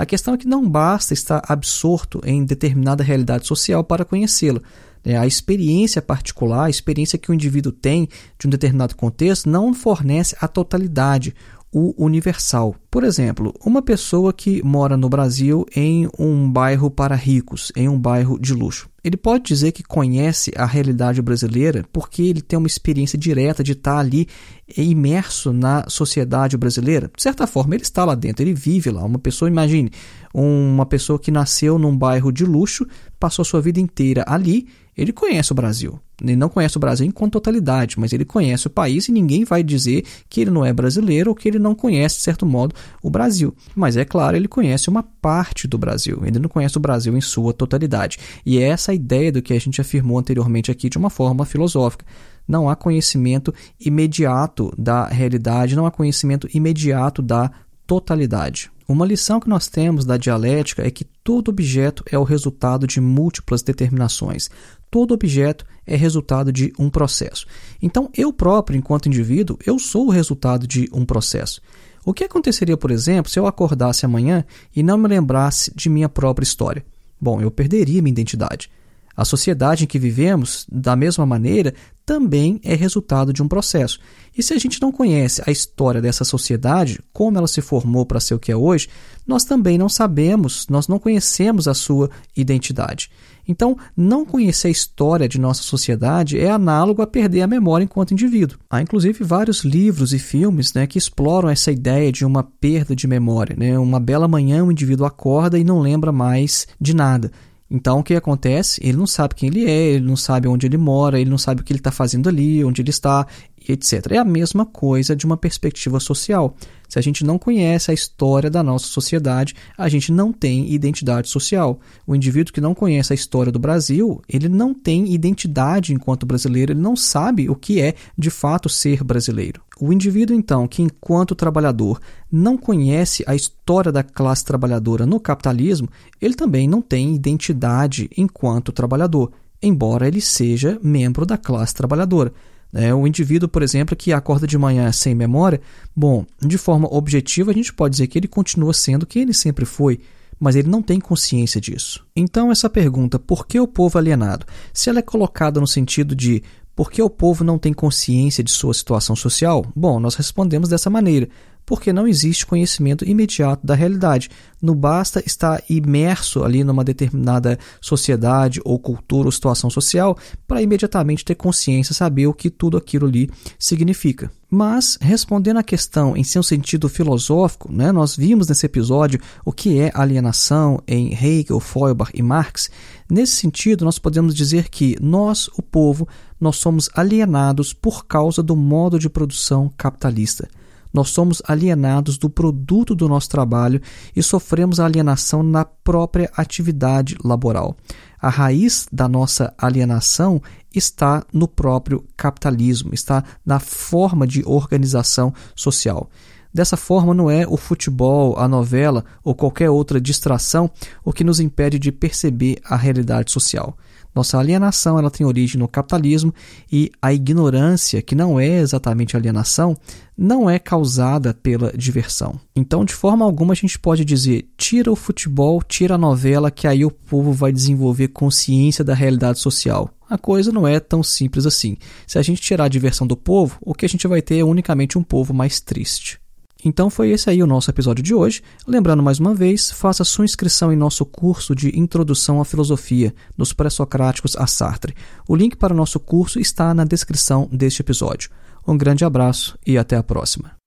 A 0.00 0.06
questão 0.06 0.32
é 0.32 0.38
que 0.38 0.48
não 0.48 0.66
basta 0.66 1.12
estar 1.12 1.42
absorto 1.46 2.22
em 2.24 2.42
determinada 2.42 3.04
realidade 3.04 3.46
social 3.46 3.84
para 3.84 4.02
conhecê-la. 4.02 4.62
É, 5.04 5.14
a 5.14 5.26
experiência 5.26 6.00
particular, 6.00 6.64
a 6.64 6.70
experiência 6.70 7.18
que 7.18 7.30
o 7.30 7.34
indivíduo 7.34 7.70
tem 7.70 8.08
de 8.38 8.46
um 8.46 8.50
determinado 8.50 8.96
contexto, 8.96 9.50
não 9.50 9.74
fornece 9.74 10.34
a 10.40 10.48
totalidade, 10.48 11.34
o 11.70 11.94
universal. 12.02 12.74
Por 12.90 13.04
exemplo, 13.04 13.54
uma 13.62 13.82
pessoa 13.82 14.32
que 14.32 14.64
mora 14.64 14.96
no 14.96 15.10
Brasil 15.10 15.66
em 15.76 16.08
um 16.18 16.50
bairro 16.50 16.90
para 16.90 17.14
ricos, 17.14 17.70
em 17.76 17.86
um 17.86 17.98
bairro 17.98 18.38
de 18.40 18.54
luxo. 18.54 18.88
Ele 19.02 19.16
pode 19.16 19.44
dizer 19.44 19.72
que 19.72 19.82
conhece 19.82 20.52
a 20.56 20.66
realidade 20.66 21.22
brasileira 21.22 21.84
porque 21.92 22.22
ele 22.22 22.42
tem 22.42 22.58
uma 22.58 22.66
experiência 22.66 23.18
direta 23.18 23.64
de 23.64 23.72
estar 23.72 23.98
ali 23.98 24.28
imerso 24.76 25.52
na 25.52 25.88
sociedade 25.88 26.56
brasileira. 26.56 27.10
De 27.16 27.22
certa 27.22 27.46
forma, 27.46 27.74
ele 27.74 27.82
está 27.82 28.04
lá 28.04 28.14
dentro, 28.14 28.42
ele 28.42 28.54
vive 28.54 28.90
lá. 28.90 29.04
Uma 29.04 29.18
pessoa, 29.18 29.48
imagine, 29.48 29.90
uma 30.34 30.86
pessoa 30.86 31.18
que 31.18 31.30
nasceu 31.30 31.78
num 31.78 31.96
bairro 31.96 32.30
de 32.30 32.44
luxo, 32.44 32.86
passou 33.18 33.44
sua 33.44 33.60
vida 33.60 33.80
inteira 33.80 34.24
ali, 34.26 34.68
ele 34.96 35.12
conhece 35.12 35.52
o 35.52 35.54
Brasil. 35.54 35.98
Ele 36.20 36.36
não 36.36 36.48
conhece 36.48 36.76
o 36.76 36.80
Brasil 36.80 37.06
em 37.06 37.10
totalidade, 37.10 37.98
mas 37.98 38.12
ele 38.12 38.24
conhece 38.24 38.66
o 38.66 38.70
país 38.70 39.08
e 39.08 39.12
ninguém 39.12 39.44
vai 39.44 39.62
dizer 39.62 40.04
que 40.28 40.40
ele 40.40 40.50
não 40.50 40.64
é 40.64 40.72
brasileiro 40.72 41.30
ou 41.30 41.34
que 41.34 41.48
ele 41.48 41.58
não 41.58 41.74
conhece, 41.74 42.16
de 42.16 42.22
certo 42.22 42.44
modo, 42.44 42.74
o 43.02 43.08
Brasil. 43.08 43.54
Mas 43.74 43.96
é 43.96 44.04
claro, 44.04 44.36
ele 44.36 44.48
conhece 44.48 44.88
uma 44.88 45.02
parte 45.02 45.66
do 45.66 45.78
Brasil, 45.78 46.20
ele 46.24 46.38
não 46.38 46.48
conhece 46.48 46.76
o 46.76 46.80
Brasil 46.80 47.16
em 47.16 47.20
sua 47.20 47.52
totalidade. 47.52 48.18
E 48.44 48.58
é 48.58 48.68
essa 48.68 48.92
a 48.92 48.94
ideia 48.94 49.32
do 49.32 49.40
que 49.40 49.54
a 49.54 49.60
gente 49.60 49.80
afirmou 49.80 50.18
anteriormente 50.18 50.70
aqui 50.70 50.88
de 50.88 50.98
uma 50.98 51.10
forma 51.10 51.44
filosófica. 51.44 52.04
Não 52.46 52.68
há 52.68 52.76
conhecimento 52.76 53.54
imediato 53.78 54.72
da 54.76 55.06
realidade, 55.06 55.76
não 55.76 55.86
há 55.86 55.90
conhecimento 55.90 56.48
imediato 56.52 57.22
da 57.22 57.50
totalidade. 57.86 58.70
Uma 58.90 59.06
lição 59.06 59.38
que 59.38 59.48
nós 59.48 59.68
temos 59.68 60.04
da 60.04 60.16
dialética 60.16 60.84
é 60.84 60.90
que 60.90 61.04
todo 61.04 61.48
objeto 61.48 62.02
é 62.10 62.18
o 62.18 62.24
resultado 62.24 62.88
de 62.88 63.00
múltiplas 63.00 63.62
determinações. 63.62 64.50
Todo 64.90 65.14
objeto 65.14 65.64
é 65.86 65.96
resultado 65.96 66.52
de 66.52 66.72
um 66.78 66.90
processo. 66.90 67.46
Então, 67.80 68.10
eu 68.16 68.32
próprio, 68.32 68.76
enquanto 68.76 69.06
indivíduo, 69.06 69.58
eu 69.64 69.78
sou 69.78 70.06
o 70.06 70.10
resultado 70.10 70.66
de 70.66 70.88
um 70.92 71.04
processo. 71.04 71.60
O 72.04 72.14
que 72.14 72.24
aconteceria, 72.24 72.76
por 72.76 72.90
exemplo, 72.90 73.30
se 73.30 73.38
eu 73.38 73.46
acordasse 73.46 74.04
amanhã 74.04 74.44
e 74.74 74.82
não 74.82 74.98
me 74.98 75.06
lembrasse 75.06 75.72
de 75.74 75.88
minha 75.88 76.08
própria 76.08 76.44
história? 76.44 76.84
Bom, 77.20 77.40
eu 77.40 77.50
perderia 77.50 78.00
minha 78.00 78.12
identidade. 78.12 78.70
A 79.14 79.24
sociedade 79.24 79.84
em 79.84 79.86
que 79.86 79.98
vivemos, 79.98 80.66
da 80.70 80.96
mesma 80.96 81.26
maneira, 81.26 81.74
também 82.06 82.58
é 82.64 82.74
resultado 82.74 83.32
de 83.32 83.42
um 83.42 83.48
processo. 83.48 84.00
E 84.36 84.42
se 84.42 84.54
a 84.54 84.58
gente 84.58 84.80
não 84.80 84.90
conhece 84.90 85.42
a 85.46 85.50
história 85.50 86.00
dessa 86.00 86.24
sociedade, 86.24 87.00
como 87.12 87.36
ela 87.36 87.46
se 87.46 87.60
formou 87.60 88.06
para 88.06 88.18
ser 88.18 88.34
o 88.34 88.38
que 88.38 88.50
é 88.50 88.56
hoje, 88.56 88.88
nós 89.26 89.44
também 89.44 89.76
não 89.76 89.88
sabemos, 89.88 90.66
nós 90.70 90.88
não 90.88 90.98
conhecemos 90.98 91.68
a 91.68 91.74
sua 91.74 92.08
identidade. 92.34 93.10
Então, 93.46 93.76
não 93.96 94.24
conhecer 94.24 94.68
a 94.68 94.70
história 94.70 95.28
de 95.28 95.40
nossa 95.40 95.62
sociedade 95.62 96.38
é 96.38 96.50
análogo 96.50 97.02
a 97.02 97.06
perder 97.06 97.42
a 97.42 97.46
memória 97.46 97.84
enquanto 97.84 98.12
indivíduo. 98.12 98.58
Há 98.68 98.80
inclusive 98.80 99.24
vários 99.24 99.64
livros 99.64 100.12
e 100.12 100.18
filmes 100.18 100.72
né, 100.72 100.86
que 100.86 100.98
exploram 100.98 101.48
essa 101.48 101.72
ideia 101.72 102.12
de 102.12 102.24
uma 102.24 102.42
perda 102.42 102.94
de 102.94 103.06
memória. 103.06 103.56
Né? 103.58 103.78
Uma 103.78 104.00
bela 104.00 104.28
manhã, 104.28 104.64
o 104.64 104.72
indivíduo 104.72 105.06
acorda 105.06 105.58
e 105.58 105.64
não 105.64 105.80
lembra 105.80 106.12
mais 106.12 106.66
de 106.80 106.94
nada. 106.94 107.30
Então, 107.70 108.00
o 108.00 108.02
que 108.02 108.14
acontece? 108.16 108.80
Ele 108.82 108.96
não 108.96 109.06
sabe 109.06 109.36
quem 109.36 109.48
ele 109.48 109.64
é, 109.64 109.92
ele 109.92 110.04
não 110.04 110.16
sabe 110.16 110.48
onde 110.48 110.66
ele 110.66 110.76
mora, 110.76 111.20
ele 111.20 111.30
não 111.30 111.38
sabe 111.38 111.60
o 111.60 111.64
que 111.64 111.72
ele 111.72 111.78
está 111.78 111.92
fazendo 111.92 112.28
ali, 112.28 112.64
onde 112.64 112.82
ele 112.82 112.90
está, 112.90 113.24
etc. 113.68 114.10
É 114.10 114.18
a 114.18 114.24
mesma 114.24 114.66
coisa 114.66 115.14
de 115.14 115.24
uma 115.24 115.36
perspectiva 115.36 116.00
social. 116.00 116.56
Se 116.90 116.98
a 116.98 117.02
gente 117.02 117.24
não 117.24 117.38
conhece 117.38 117.88
a 117.88 117.94
história 117.94 118.50
da 118.50 118.64
nossa 118.64 118.86
sociedade, 118.86 119.54
a 119.78 119.88
gente 119.88 120.10
não 120.10 120.32
tem 120.32 120.72
identidade 120.72 121.28
social. 121.28 121.78
O 122.04 122.16
indivíduo 122.16 122.52
que 122.52 122.60
não 122.60 122.74
conhece 122.74 123.12
a 123.12 123.14
história 123.14 123.52
do 123.52 123.60
Brasil, 123.60 124.20
ele 124.28 124.48
não 124.48 124.74
tem 124.74 125.14
identidade 125.14 125.94
enquanto 125.94 126.26
brasileiro, 126.26 126.72
ele 126.72 126.80
não 126.80 126.96
sabe 126.96 127.48
o 127.48 127.54
que 127.54 127.80
é 127.80 127.94
de 128.18 128.28
fato 128.28 128.68
ser 128.68 129.04
brasileiro. 129.04 129.62
O 129.80 129.92
indivíduo, 129.92 130.36
então, 130.36 130.66
que 130.66 130.82
enquanto 130.82 131.36
trabalhador 131.36 132.00
não 132.30 132.58
conhece 132.58 133.22
a 133.24 133.36
história 133.36 133.92
da 133.92 134.02
classe 134.02 134.44
trabalhadora 134.44 135.06
no 135.06 135.20
capitalismo, 135.20 135.88
ele 136.20 136.34
também 136.34 136.68
não 136.68 136.82
tem 136.82 137.14
identidade 137.14 138.10
enquanto 138.16 138.72
trabalhador, 138.72 139.30
embora 139.62 140.08
ele 140.08 140.20
seja 140.20 140.76
membro 140.82 141.24
da 141.24 141.38
classe 141.38 141.72
trabalhadora. 141.72 142.32
É, 142.72 142.94
o 142.94 143.06
indivíduo, 143.06 143.48
por 143.48 143.62
exemplo, 143.62 143.96
que 143.96 144.12
acorda 144.12 144.46
de 144.46 144.56
manhã 144.56 144.90
sem 144.92 145.14
memória, 145.14 145.60
bom, 145.94 146.24
de 146.40 146.56
forma 146.56 146.88
objetiva 146.90 147.50
a 147.50 147.54
gente 147.54 147.72
pode 147.72 147.92
dizer 147.92 148.06
que 148.06 148.18
ele 148.18 148.28
continua 148.28 148.72
sendo 148.72 149.06
quem 149.06 149.22
ele 149.22 149.34
sempre 149.34 149.64
foi, 149.64 150.00
mas 150.38 150.56
ele 150.56 150.68
não 150.68 150.80
tem 150.80 151.00
consciência 151.00 151.60
disso. 151.60 152.06
Então, 152.14 152.50
essa 152.50 152.70
pergunta, 152.70 153.18
por 153.18 153.46
que 153.46 153.58
o 153.60 153.66
povo 153.66 153.98
alienado? 153.98 154.46
Se 154.72 154.88
ela 154.88 155.00
é 155.00 155.02
colocada 155.02 155.60
no 155.60 155.66
sentido 155.66 156.14
de 156.14 156.42
por 156.74 156.90
que 156.90 157.02
o 157.02 157.10
povo 157.10 157.44
não 157.44 157.58
tem 157.58 157.74
consciência 157.74 158.42
de 158.42 158.50
sua 158.50 158.72
situação 158.72 159.14
social? 159.14 159.66
Bom, 159.76 160.00
nós 160.00 160.14
respondemos 160.14 160.68
dessa 160.68 160.88
maneira 160.88 161.28
porque 161.70 161.92
não 161.92 162.08
existe 162.08 162.44
conhecimento 162.44 163.08
imediato 163.08 163.64
da 163.64 163.76
realidade. 163.76 164.28
Não 164.60 164.74
basta 164.74 165.22
estar 165.24 165.62
imerso 165.70 166.42
ali 166.42 166.64
numa 166.64 166.82
determinada 166.82 167.56
sociedade 167.80 168.60
ou 168.64 168.76
cultura 168.76 169.28
ou 169.28 169.32
situação 169.32 169.70
social 169.70 170.18
para 170.48 170.60
imediatamente 170.60 171.24
ter 171.24 171.36
consciência, 171.36 171.94
saber 171.94 172.26
o 172.26 172.34
que 172.34 172.50
tudo 172.50 172.76
aquilo 172.76 173.06
ali 173.06 173.30
significa. 173.56 174.32
Mas, 174.50 174.98
respondendo 175.00 175.58
à 175.58 175.62
questão 175.62 176.16
em 176.16 176.24
seu 176.24 176.42
sentido 176.42 176.88
filosófico, 176.88 177.72
né, 177.72 177.92
nós 177.92 178.16
vimos 178.16 178.48
nesse 178.48 178.66
episódio 178.66 179.20
o 179.44 179.52
que 179.52 179.78
é 179.78 179.92
alienação 179.94 180.82
em 180.88 181.12
Hegel, 181.14 181.60
Feuerbach 181.60 182.10
e 182.12 182.20
Marx. 182.20 182.68
Nesse 183.08 183.36
sentido, 183.36 183.84
nós 183.84 183.96
podemos 183.96 184.34
dizer 184.34 184.68
que 184.70 184.96
nós, 185.00 185.46
o 185.56 185.62
povo, 185.62 186.08
nós 186.40 186.56
somos 186.56 186.90
alienados 186.94 187.72
por 187.72 188.06
causa 188.06 188.42
do 188.42 188.56
modo 188.56 188.98
de 188.98 189.08
produção 189.08 189.70
capitalista 189.78 190.48
nós 190.92 191.10
somos 191.10 191.42
alienados 191.46 192.18
do 192.18 192.28
produto 192.28 192.94
do 192.94 193.08
nosso 193.08 193.28
trabalho 193.28 193.80
e 194.14 194.22
sofremos 194.22 194.80
alienação 194.80 195.42
na 195.42 195.64
própria 195.64 196.30
atividade 196.36 197.16
laboral. 197.24 197.76
A 198.20 198.28
raiz 198.28 198.86
da 198.92 199.08
nossa 199.08 199.54
alienação 199.56 200.42
está 200.74 201.24
no 201.32 201.48
próprio 201.48 202.04
capitalismo, 202.16 202.92
está 202.92 203.24
na 203.44 203.58
forma 203.58 204.26
de 204.26 204.42
organização 204.44 205.32
social. 205.56 206.10
Dessa 206.52 206.76
forma, 206.76 207.14
não 207.14 207.30
é 207.30 207.46
o 207.46 207.56
futebol, 207.56 208.36
a 208.36 208.48
novela 208.48 209.04
ou 209.22 209.34
qualquer 209.34 209.70
outra 209.70 210.00
distração 210.00 210.68
o 211.04 211.12
que 211.12 211.22
nos 211.22 211.38
impede 211.38 211.78
de 211.78 211.92
perceber 211.92 212.58
a 212.64 212.76
realidade 212.76 213.30
social. 213.30 213.76
Nossa 214.14 214.38
alienação 214.38 214.98
ela 214.98 215.10
tem 215.10 215.26
origem 215.26 215.58
no 215.58 215.68
capitalismo 215.68 216.34
e 216.70 216.90
a 217.00 217.12
ignorância, 217.12 218.02
que 218.02 218.14
não 218.14 218.38
é 218.38 218.58
exatamente 218.58 219.16
alienação, 219.16 219.76
não 220.16 220.50
é 220.50 220.58
causada 220.58 221.32
pela 221.32 221.72
diversão. 221.72 222.38
Então, 222.54 222.84
de 222.84 222.92
forma 222.92 223.24
alguma, 223.24 223.52
a 223.52 223.56
gente 223.56 223.78
pode 223.78 224.04
dizer: 224.04 224.48
tira 224.56 224.90
o 224.90 224.96
futebol, 224.96 225.62
tira 225.62 225.94
a 225.94 225.98
novela, 225.98 226.50
que 226.50 226.66
aí 226.66 226.84
o 226.84 226.90
povo 226.90 227.32
vai 227.32 227.52
desenvolver 227.52 228.08
consciência 228.08 228.84
da 228.84 228.94
realidade 228.94 229.38
social. 229.38 229.90
A 230.08 230.18
coisa 230.18 230.50
não 230.50 230.66
é 230.66 230.80
tão 230.80 231.02
simples 231.02 231.46
assim. 231.46 231.76
Se 232.06 232.18
a 232.18 232.22
gente 232.22 232.42
tirar 232.42 232.64
a 232.64 232.68
diversão 232.68 233.06
do 233.06 233.16
povo, 233.16 233.58
o 233.60 233.72
que 233.72 233.86
a 233.86 233.88
gente 233.88 234.08
vai 234.08 234.20
ter 234.20 234.38
é 234.38 234.44
unicamente 234.44 234.98
um 234.98 235.02
povo 235.04 235.32
mais 235.32 235.60
triste. 235.60 236.20
Então 236.64 236.90
foi 236.90 237.10
esse 237.10 237.30
aí 237.30 237.42
o 237.42 237.46
nosso 237.46 237.70
episódio 237.70 238.02
de 238.02 238.14
hoje. 238.14 238.42
Lembrando 238.66 239.02
mais 239.02 239.18
uma 239.18 239.34
vez, 239.34 239.70
faça 239.70 240.04
sua 240.04 240.24
inscrição 240.24 240.72
em 240.72 240.76
nosso 240.76 241.04
curso 241.04 241.54
de 241.54 241.76
Introdução 241.78 242.40
à 242.40 242.44
Filosofia, 242.44 243.14
nos 243.36 243.52
Pré-Socráticos 243.52 244.36
a 244.36 244.46
Sartre. 244.46 244.94
O 245.26 245.34
link 245.34 245.56
para 245.56 245.72
o 245.72 245.76
nosso 245.76 245.98
curso 245.98 246.38
está 246.38 246.72
na 246.74 246.84
descrição 246.84 247.48
deste 247.50 247.82
episódio. 247.82 248.30
Um 248.66 248.76
grande 248.76 249.04
abraço 249.04 249.58
e 249.66 249.78
até 249.78 249.96
a 249.96 250.02
próxima. 250.02 250.59